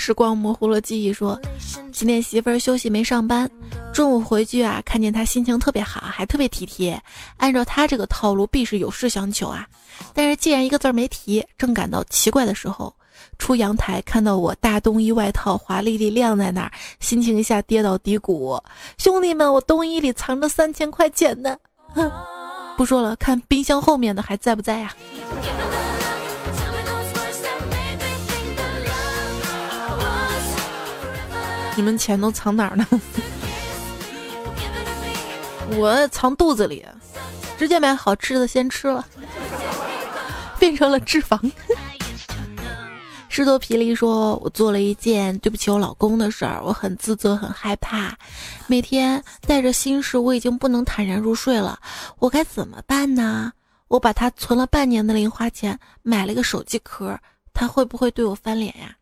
[0.00, 1.38] 时光模糊了记忆，说
[1.92, 3.48] 今天媳妇儿休息没上班。
[3.92, 6.98] 中午回去啊，看见她心情特别好，还特别体贴。
[7.36, 9.68] 按照她这个套路，必是有事相求啊。
[10.14, 12.94] 但是既然一个字儿没提，正感到奇怪的时候，
[13.36, 18.58] 出阳台看到我大冬衣外套华丽丽晾在那儿，心情一下跌到低谷。
[18.96, 21.54] 兄弟们，我冬衣里藏着三千块钱呢！
[21.94, 22.10] 哼，
[22.78, 24.94] 不说了，看冰箱后面的还在不在呀？
[31.80, 32.86] 你们钱都藏哪儿呢？
[35.78, 36.84] 我藏肚子里，
[37.56, 39.02] 直接买好吃的先吃了，
[40.58, 41.40] 变成了脂肪。
[43.30, 48.14] 石头皮里说：“我做了一件对不起我老公的事儿，我很自责，很害怕，
[48.66, 51.80] 每天带着心事，我已经不能坦然入睡了。
[52.18, 53.52] 我该怎么办呢？
[53.88, 57.18] 我把他存了半年的零花钱买了个手机壳，
[57.54, 58.94] 他会不会对我翻脸呀？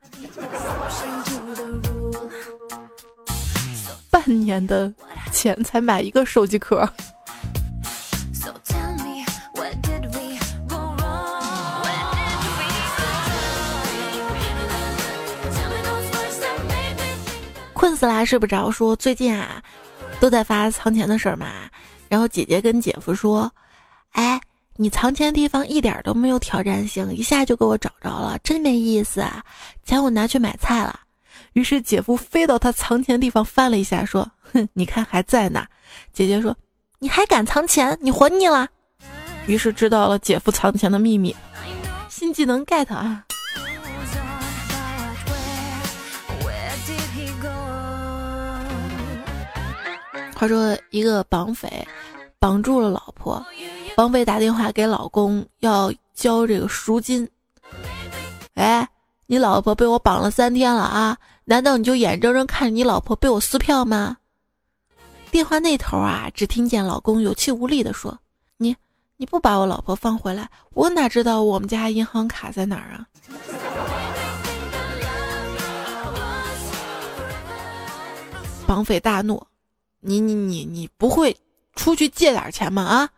[4.18, 4.92] 半年的
[5.32, 6.88] 钱才买一个手机壳。
[17.72, 18.24] 困死啦！
[18.24, 18.68] 睡不着。
[18.68, 19.62] 说最近啊，
[20.18, 21.46] 都在发藏钱的事儿嘛。
[22.08, 23.50] 然后姐姐跟姐夫说
[24.12, 24.40] ：“哎，
[24.74, 29.44] 你藏钱的地方一点都没有挑战性，一下就给我找着了，真没意思啊！
[29.84, 30.98] 钱我拿去买菜了。”
[31.54, 35.66] 于是姐夫飞到他藏钱的地方翻了一下，说：“哼，你看还在呢。”
[36.12, 36.56] 姐姐说
[37.00, 37.98] ：“你还敢藏钱？
[38.00, 38.68] 你活腻了。”
[39.46, 41.34] 于是知道了姐夫藏钱的秘密。
[42.08, 43.24] 新技能 get 啊！
[50.34, 51.86] 话说一个绑匪
[52.38, 53.44] 绑住了老婆，
[53.96, 57.28] 绑匪打电话给老公要交这个赎金。
[58.54, 58.88] 哎，
[59.26, 61.16] 你老婆被我绑了三天了啊？
[61.50, 64.18] 难道你就眼睁睁看着你老婆被我撕票吗？
[65.30, 68.18] 电话那头啊，只听见老公有气无力的说
[68.58, 68.76] ：“你
[69.16, 73.06] 你不把我老婆放回来，我哪知道我们家银行卡在哪儿啊？”
[78.66, 79.42] 绑匪大怒。
[80.00, 81.34] 你你你你不会
[81.74, 82.82] 出去借点钱吗？
[82.82, 83.08] 啊！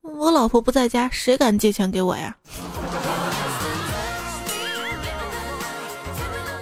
[0.00, 2.34] 我老婆不在家，谁敢借钱给我呀？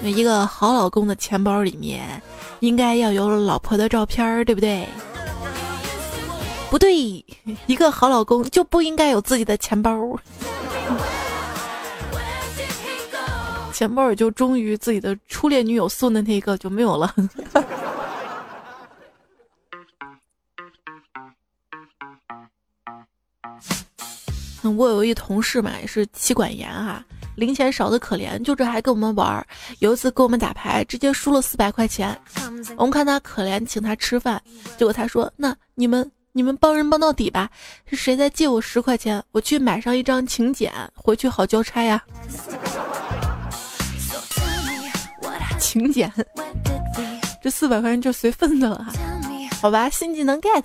[0.02, 2.20] 一个好老公的钱包里面
[2.60, 4.86] 应该要有老婆的照片，对不对？
[6.70, 6.94] 不对，
[7.66, 10.18] 一个好老公就不应该有自己的钱包。
[13.72, 17.14] 钱包也就忠于自己的初恋女友送的那一个就没有了。
[24.76, 29.46] 我有一同事嘛，也是妻管严啊，零钱少的可怜，就这还跟我们玩。
[29.78, 32.18] 有一次跟我们打牌，直接输了四百块钱。
[32.76, 34.40] 我们看他可怜，请他吃饭，
[34.76, 37.48] 结果他说：“那你们你们帮人帮到底吧，
[37.86, 42.02] 是谁再借我十块钱，我去买上一张请柬，回去好交差呀。”
[45.58, 46.12] 请柬，
[47.42, 48.86] 这四百块钱就随份子了，
[49.60, 50.62] 好吧，新技能 get。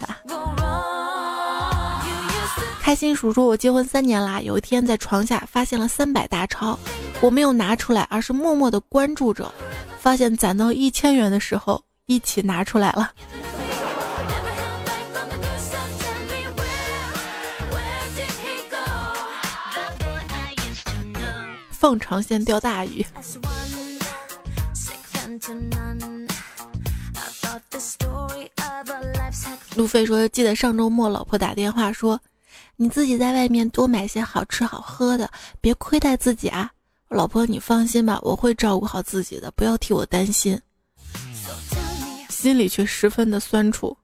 [2.88, 6.80] 开心鼠说：“我结婚三年啦，有一天在床下发现了三百大钞，
[7.19, 9.54] 我没有拿出来，而是默默的关注着。
[10.00, 13.12] 发现攒到一千元的时候，一起拿出来了。
[21.71, 23.06] 放长线钓大鱼。”
[29.76, 32.17] 路飞说：“记得上周末，老婆打电话说。”
[32.80, 35.28] 你自己在外面多买些好吃好喝的，
[35.60, 36.70] 别亏待自己啊！
[37.10, 40.62] 老婆，你放心吧，我会照顾好自己的，不要替我担心。
[42.30, 43.98] 心里却十分的酸楚，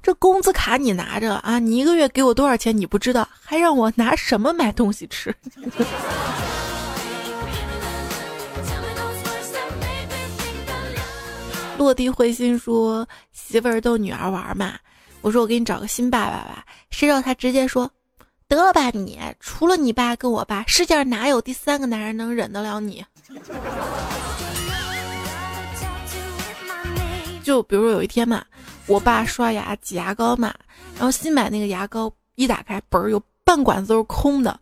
[0.00, 5.34] 这工资卡你拿着啊，你一个月给我多少钱你不知道，还让我拿什么买东西吃？
[11.76, 14.78] 落地回心说，媳妇儿逗女儿玩嘛，
[15.20, 17.90] 我说我给你找个新爸爸吧，谁知道他直接说。
[18.50, 19.16] 得了吧你！
[19.38, 23.04] 除了你爸跟我爸，世界上哪有第三个男人能忍得了你？
[27.44, 28.44] 就比如有一天嘛，
[28.86, 30.52] 我爸刷牙挤牙膏嘛，
[30.96, 34.58] 然后新买那个牙膏一打开，本儿有半管子都是空的。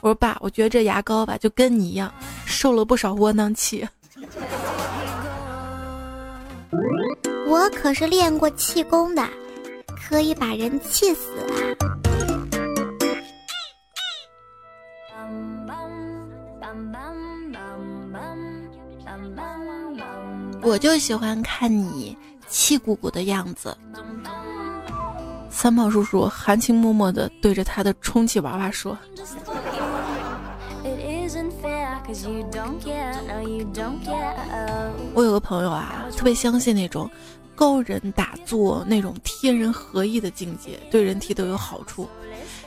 [0.00, 2.14] 我说爸，我觉得这牙膏吧，就跟你一样，
[2.46, 3.84] 受了不少窝囊气。
[7.48, 9.28] 我可是练过气功的，
[10.08, 12.07] 可以把人气死啊！
[20.60, 22.16] 我就喜欢看你
[22.48, 23.76] 气鼓鼓的样子。
[25.50, 28.96] 三胖叔叔含情脉脉的对着他的充气娃娃说
[35.14, 37.10] ：“我有个朋友啊，特别相信那种
[37.54, 42.08] 高人打坐那种天人合一的境界，对人体都有好处。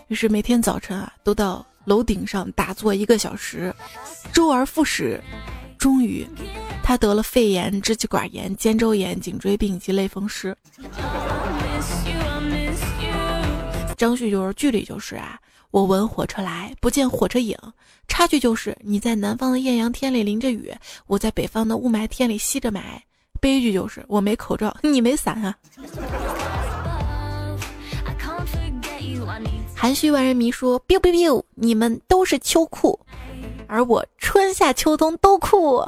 [0.07, 3.73] 于是每天早晨啊，都到楼顶上打坐一个小时，
[4.33, 5.21] 周而复始。”
[5.77, 6.27] 终于，
[6.83, 10.55] 他得了肺炎、支气管炎、肩周炎、颈椎病及类风湿。
[13.97, 15.39] 张旭就是剧里就是啊，
[15.71, 17.57] 我闻火车来，不见火车影。
[18.07, 20.71] 插句就是你在南方的艳阳天里淋着雨，
[21.07, 22.81] 我在北方的雾霾天里吸着霾。
[23.39, 25.57] 悲剧就是我没口罩，你没伞啊。
[29.81, 32.99] 含蓄万人迷说：biu biu biu，你们都是秋裤。
[33.65, 35.83] 而我春夏秋冬都酷。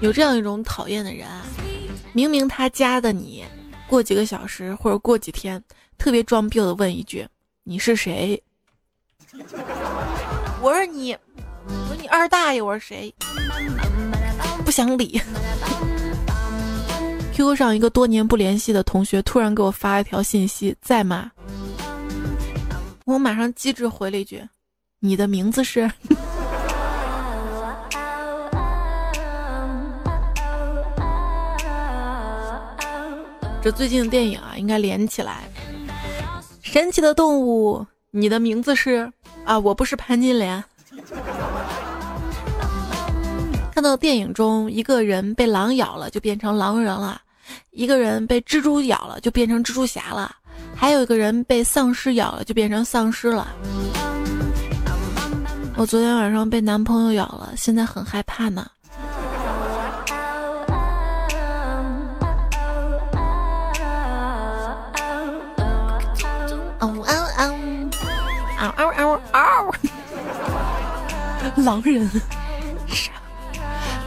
[0.00, 1.44] 有这样一种讨厌的人啊，
[2.14, 3.44] 明明他加的你，
[3.86, 5.62] 过几个小时或者过几天，
[5.98, 7.28] 特别装逼的问一句
[7.64, 8.42] ：“你是谁？”
[10.62, 11.12] 我说你，
[11.66, 13.14] 我说你二大爷，我是谁？
[14.60, 15.20] 不想理。
[17.32, 21.30] QQ 上一个多年不联系的同学突然给我发一条信息，在吗？
[23.06, 24.46] 我马上机智回了一句
[25.00, 25.90] ：“你的名字是？”
[33.62, 35.44] 这最近的电影啊，应该连起来。
[36.62, 39.10] 神奇的动物，你的名字是？
[39.44, 40.62] 啊，我不是潘金莲。
[43.72, 47.20] 看到电影中，一个人被狼咬了就变成狼人了，
[47.70, 50.36] 一个人被蜘蛛咬了就变成蜘蛛侠了，
[50.76, 53.48] 还有一个人被丧尸咬了就变成丧尸了。
[55.76, 58.66] 我昨天晚上被男朋友咬了，现在很害怕呢。
[68.58, 69.74] 嗷嗷嗷嗷！
[71.64, 72.08] 狼人，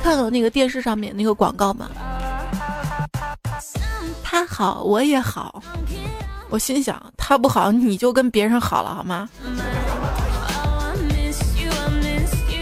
[0.04, 1.90] 看到那个电视上面那个广告吗？
[4.22, 5.64] 他好，我也好。
[6.50, 9.30] 我心想，他不好，你就跟别人好了，好吗？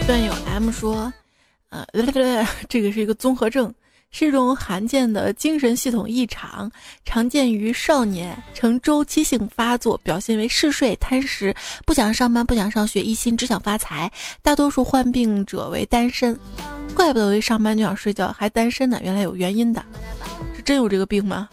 [0.05, 1.11] 段友 M 说，
[1.69, 1.83] 呃，
[2.69, 3.73] 这个是一个综合症。
[4.11, 6.69] 是一种罕见的精神系统异常，
[7.05, 11.55] 常见于少年，呈周期性发作，表现为嗜睡、贪食、
[11.85, 14.11] 不想上班、不想上学，一心只想发财。
[14.41, 16.37] 大多数患病者为单身，
[16.93, 19.83] 怪不得我一上班就想睡觉，还单身呢，原来有原因的。
[20.55, 21.47] 是真有这个病吗？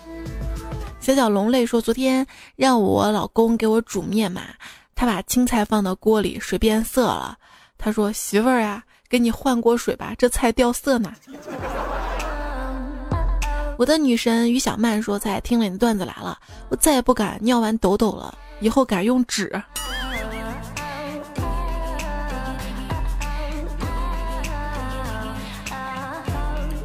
[1.00, 4.42] 小小龙泪说，昨天让我老公给我煮面嘛，
[4.96, 7.38] 他把青菜放到锅里，水变色了。
[7.78, 11.14] 他说：“媳妇儿呀，给你换锅水吧，这菜掉色呢。”
[13.78, 16.36] 我的女神于小曼说：“在听了你的段子来了，
[16.68, 19.50] 我再也不敢尿完抖抖了，以后改用纸。”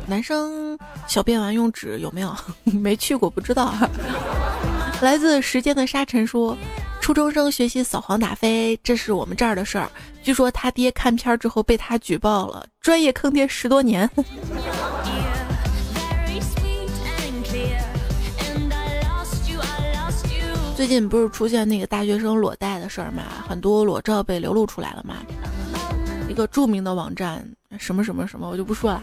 [0.05, 0.77] 男生
[1.07, 2.31] 小便完用纸有没有？
[2.79, 3.73] 没去过不知道。
[5.01, 6.55] 来自时间的沙尘说
[7.01, 9.89] ：“初中生学习扫黄打非，这是我们这儿的事儿。
[10.21, 14.07] 据说他爹看片之后被他举报了，专业坑爹十多年。
[20.76, 23.24] ”最近不是出现那个大学生裸贷的事儿嘛？
[23.47, 25.17] 很多裸照被流露出来了嘛？
[26.28, 27.47] 一个著名的网站
[27.78, 29.01] 什么什么什么，我就不说了。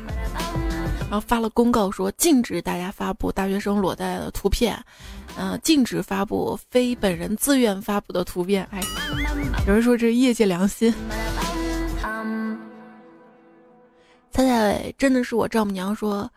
[1.03, 4.77] 然后发了公告说禁止大家发布大学生裸贷的图片，
[5.37, 8.67] 嗯，禁止发布非本人自愿发布的图片。
[8.73, 8.81] 哎，
[9.67, 10.93] 有人说这是业界良心。
[14.33, 16.29] 猜猜真的是我丈母娘说。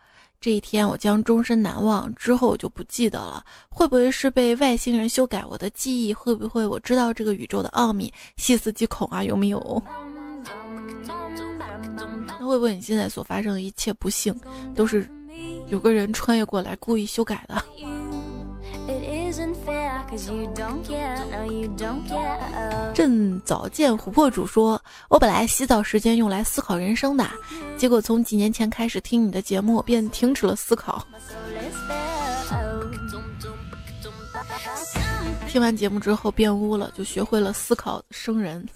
[0.44, 3.42] 这一天我将终身难忘，之后我就不记得了。
[3.70, 6.12] 会不会是被外星人修改我的记忆？
[6.12, 9.24] 会不会我知道这个宇宙的奥秘，细思极恐啊？
[9.24, 9.82] 有没有？
[12.26, 14.38] 那会不会你现在所发生的一切不幸，
[14.74, 15.08] 都是
[15.68, 17.64] 有个人穿越过来故意修改的？
[22.94, 24.80] 朕早见琥珀主说
[25.10, 27.28] ：“我本来洗澡时间用来思考人生的，
[27.76, 31.04] 结果从几年前开始听你的节目，便停止了思考。
[35.48, 38.66] 听完节目之后变污了，就学会了思考生人。”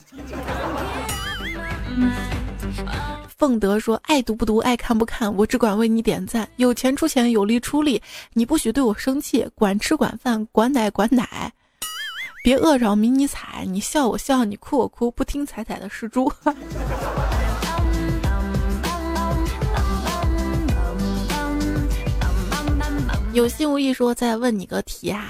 [3.39, 6.49] 凤德说：“爱读不读，爱看不看，我只管为你点赞。
[6.57, 9.49] 有钱出钱，有力出力，你不许对我生气。
[9.55, 11.53] 管吃管饭，管奶管奶，
[12.43, 13.65] 别饿着迷你彩。
[13.65, 16.29] 你笑我笑，你哭我哭，不听彩彩的是猪。
[23.33, 25.29] 有心无意说，再问你个题啊：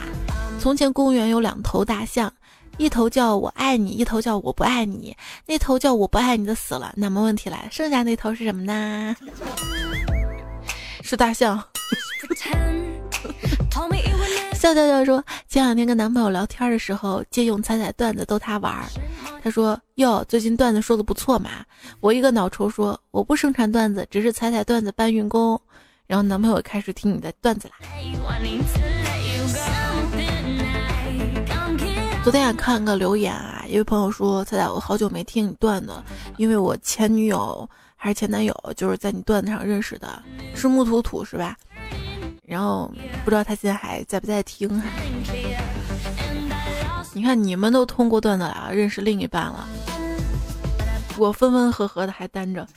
[0.59, 2.33] 从前公园有两头大象。”
[2.79, 5.15] 一头叫我爱你，一头叫我不爱你。
[5.47, 9.15] 那头叫我不爱你的死了，那么问题来了，剩下那头是什么呢？
[11.03, 11.63] 是大象。
[14.55, 18.85] 笑笑笑说，前两天跟男朋友聊天的时候，借用彩彩段子逗他玩儿。
[19.43, 21.65] 他说：“哟，最近段子说的不错嘛。”
[22.01, 25.61] 我一个脑抽说：“我不生产段子，只是彩彩段子搬运工。”
[26.07, 27.77] 然后男朋友开始听你的段子啦。
[32.29, 35.95] 昨天也看个留言啊，一位朋友说：“彩彩，我好久没听你段子，
[36.37, 37.67] 因为我前女友
[37.97, 40.23] 还是前男友，就是在你段子上认识的，
[40.55, 41.57] 是木土土是吧？”
[42.45, 42.93] 然后
[43.25, 44.87] 不知道他现在还在不在听哈。
[47.15, 49.67] 你看你们都通过段子了，认识另一半了，
[51.17, 52.69] 我分分合合的还单着。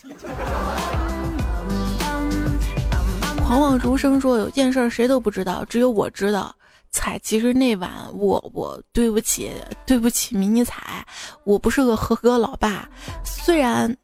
[3.45, 6.55] 狂妄如生说有件事谁都不知道，只有我知道。
[6.91, 9.51] 彩，其实那晚我我对不起
[9.85, 11.05] 对不起迷你彩，
[11.45, 12.87] 我不是个合格老爸。
[13.23, 13.95] 虽然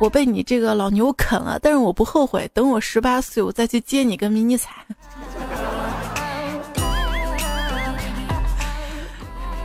[0.00, 2.50] 我被你这个老牛啃了，但是我不后悔。
[2.52, 4.84] 等我十八岁，我再去接你跟迷你彩。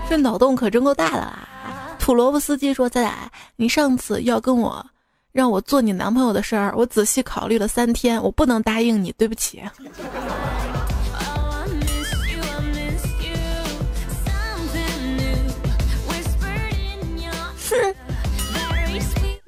[0.08, 1.48] 这脑洞可真够大的啦！
[2.00, 3.12] 土萝卜司机说：“仔仔，
[3.56, 4.84] 你上次要跟我
[5.32, 9.62] 让我做你男朋友的事儿，我仔细考虑了三天，我不能答应你，对不起。”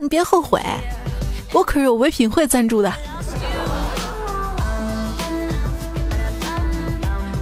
[0.01, 0.59] 你别后悔，
[1.53, 2.91] 我可是有唯品会赞助的。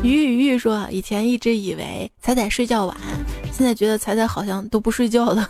[0.03, 2.97] 鱼鱼鱼说，以前一直以为彩彩睡觉晚，
[3.53, 5.49] 现在觉得彩彩好像都不睡觉了。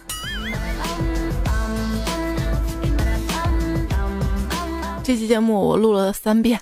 [5.04, 6.62] 这期节目我录了三遍。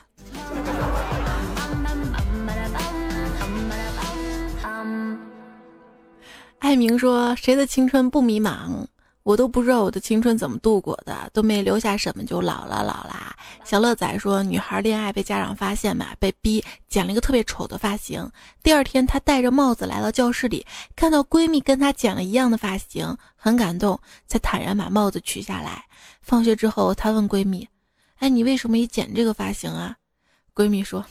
[6.60, 8.86] 艾明说：“谁的青春不迷茫？
[9.28, 18.26] 我都不知道我的青春怎么度过的，都没留下什么就老了，老了。”小乐仔说：“女孩恋爱被家长发现嘛，被逼剪了一个特别丑的发型。
[18.64, 20.66] 第二天，她戴着帽子来到教室里，
[20.96, 25.84] 看到闺蜜跟她剪了一样的发型，很感动，才坦然把帽子取下来。
[26.22, 27.68] 放学之后，她问闺蜜
[28.20, 29.98] ：‘哎，你为什么也剪这个发型啊？’
[30.56, 31.04] 闺蜜说：‘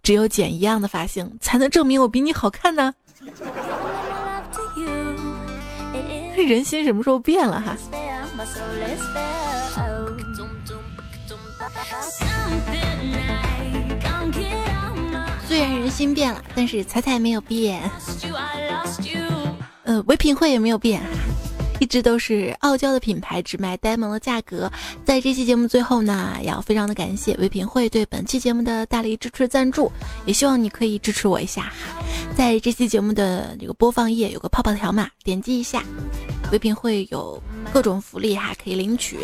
[0.00, 2.94] 只有剪一样的发型，才能证明我比你好看呢。’”
[6.46, 7.76] 人心什么时候变了哈？
[15.46, 17.80] 虽然人心变了，但是彩彩没有变。
[19.84, 21.02] 呃，唯品会也没有变。
[21.80, 24.70] 一直都是傲娇的品牌，只卖呆萌的价格。
[25.04, 29.90] 在这期节目最后呢，要非常的感谢唯品会对本期节目的大力支持赞助，
[30.26, 32.02] 也希望你可以支持我一下哈。
[32.36, 35.82] 在这期节目的这个播放页有个泡泡条码，点击一下，
[36.50, 37.40] 唯品会有
[37.72, 39.18] 各种福利哈，可以领取。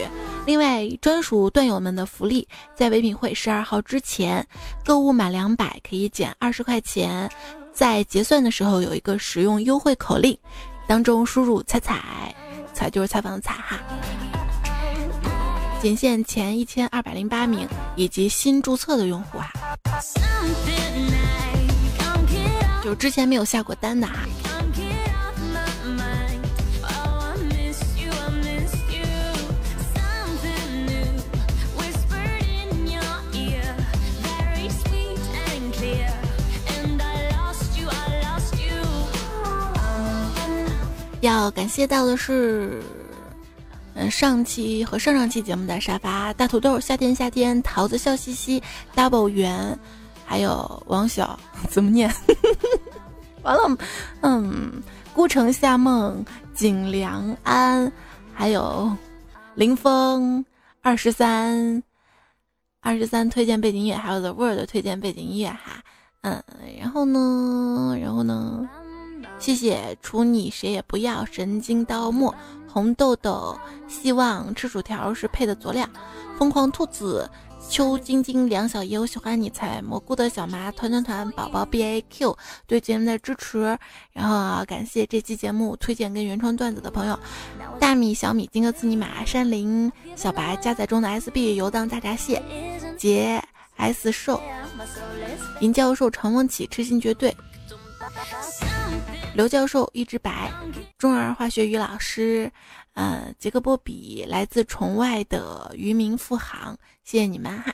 [0.46, 4.46] 另外，专属段友们的福利，在唯品会十二号之前
[4.84, 7.28] 购物满两百可以减二十块钱，
[7.72, 10.36] 在结算的时候有一个使用优惠口令，
[10.86, 12.34] 当中输入“彩彩”。
[12.74, 13.78] 采就是采访的采哈，
[15.80, 19.48] 仅限前一千二百零八名以及新注册的用户啊，
[22.82, 24.14] 就之前没有下过单的哈。
[41.24, 42.82] 要感谢到的是，
[43.94, 48.62] 嗯，上期和上上期节目的沙发大土豆、夏天夏天、桃子笑嘻嘻、
[48.94, 49.78] double 圆，
[50.26, 51.38] 还有王小
[51.70, 52.12] 怎么念？
[53.42, 53.78] 完了，
[54.20, 54.82] 嗯，
[55.14, 56.22] 孤城夏梦、
[56.54, 57.90] 景良安，
[58.34, 58.94] 还有
[59.54, 60.44] 林峰
[60.82, 61.82] 二十三，
[62.80, 65.82] 二十三推荐背景音乐，还有 The World 推荐背景音乐哈，
[66.20, 66.42] 嗯，
[66.78, 68.68] 然后呢，然后呢？
[69.44, 72.34] 谢谢除你谁也不要，神经刀墨，
[72.66, 73.54] 红豆豆，
[73.86, 75.86] 希望吃薯条是配的佐料，
[76.38, 77.30] 疯狂兔子，
[77.68, 82.34] 邱晶晶，梁小优，喜欢你采蘑菇的小麻，团团团，宝宝 B A Q
[82.66, 83.78] 对节目的支持，
[84.14, 87.18] 然后啊感谢这期节目推荐跟原创段子的朋友，
[87.78, 92.42] 大米、小米、金哥斯尼玛、山林、小白，加载中的 S B 游荡大闸蟹，
[92.96, 93.44] 杰
[93.76, 94.40] S 兽，
[95.60, 97.36] 林教授，长风起，痴心绝对。
[99.34, 100.50] 刘教授一只白，
[100.96, 102.50] 中儿化学于老师，
[102.94, 107.72] 呃，杰克波比来自崇外的渔民富航，谢谢你们哈。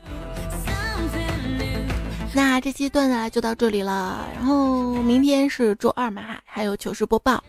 [2.33, 7.43] 那这期段子就到这里了，然后明天是周二嘛哈，还有糗事播报，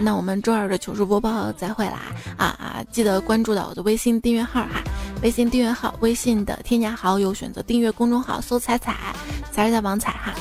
[0.00, 2.84] 那我们周二的糗事播报再会啦啊啊！
[2.90, 4.82] 记得关注到我的微信订阅号哈，
[5.22, 9.14] 微信订阅号，微信的添加好友选择订阅公众号，搜彩彩，
[9.52, 10.34] 彩是在王彩哈。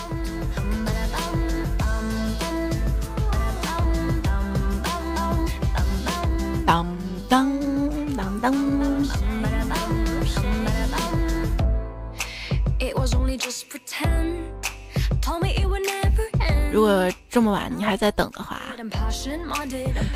[6.65, 6.85] 当
[7.29, 7.51] 当
[8.15, 8.53] 当当。
[16.71, 18.59] 如果这么晚你还在等的话，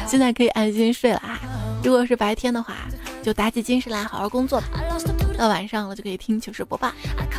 [0.08, 1.39] 现在可以安心睡了啊！
[1.84, 2.74] 如果是白天的话，
[3.22, 4.68] 就打起精神来好好工作吧。
[5.38, 6.91] 到晚上了就可以听糗事播报。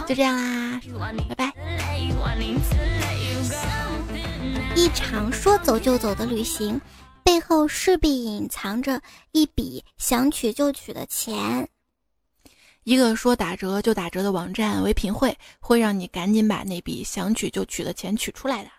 [0.07, 0.81] 就这样啦，
[1.29, 1.53] 拜拜。
[4.77, 6.81] 一场说走就走的旅行，
[7.29, 9.03] 背后势必隐藏着
[9.33, 11.69] 一笔想取就取的钱。
[12.85, 18.71] 一个说打折就打折的网站唯品会，会让你赶紧把那笔想取就取的钱取出来的。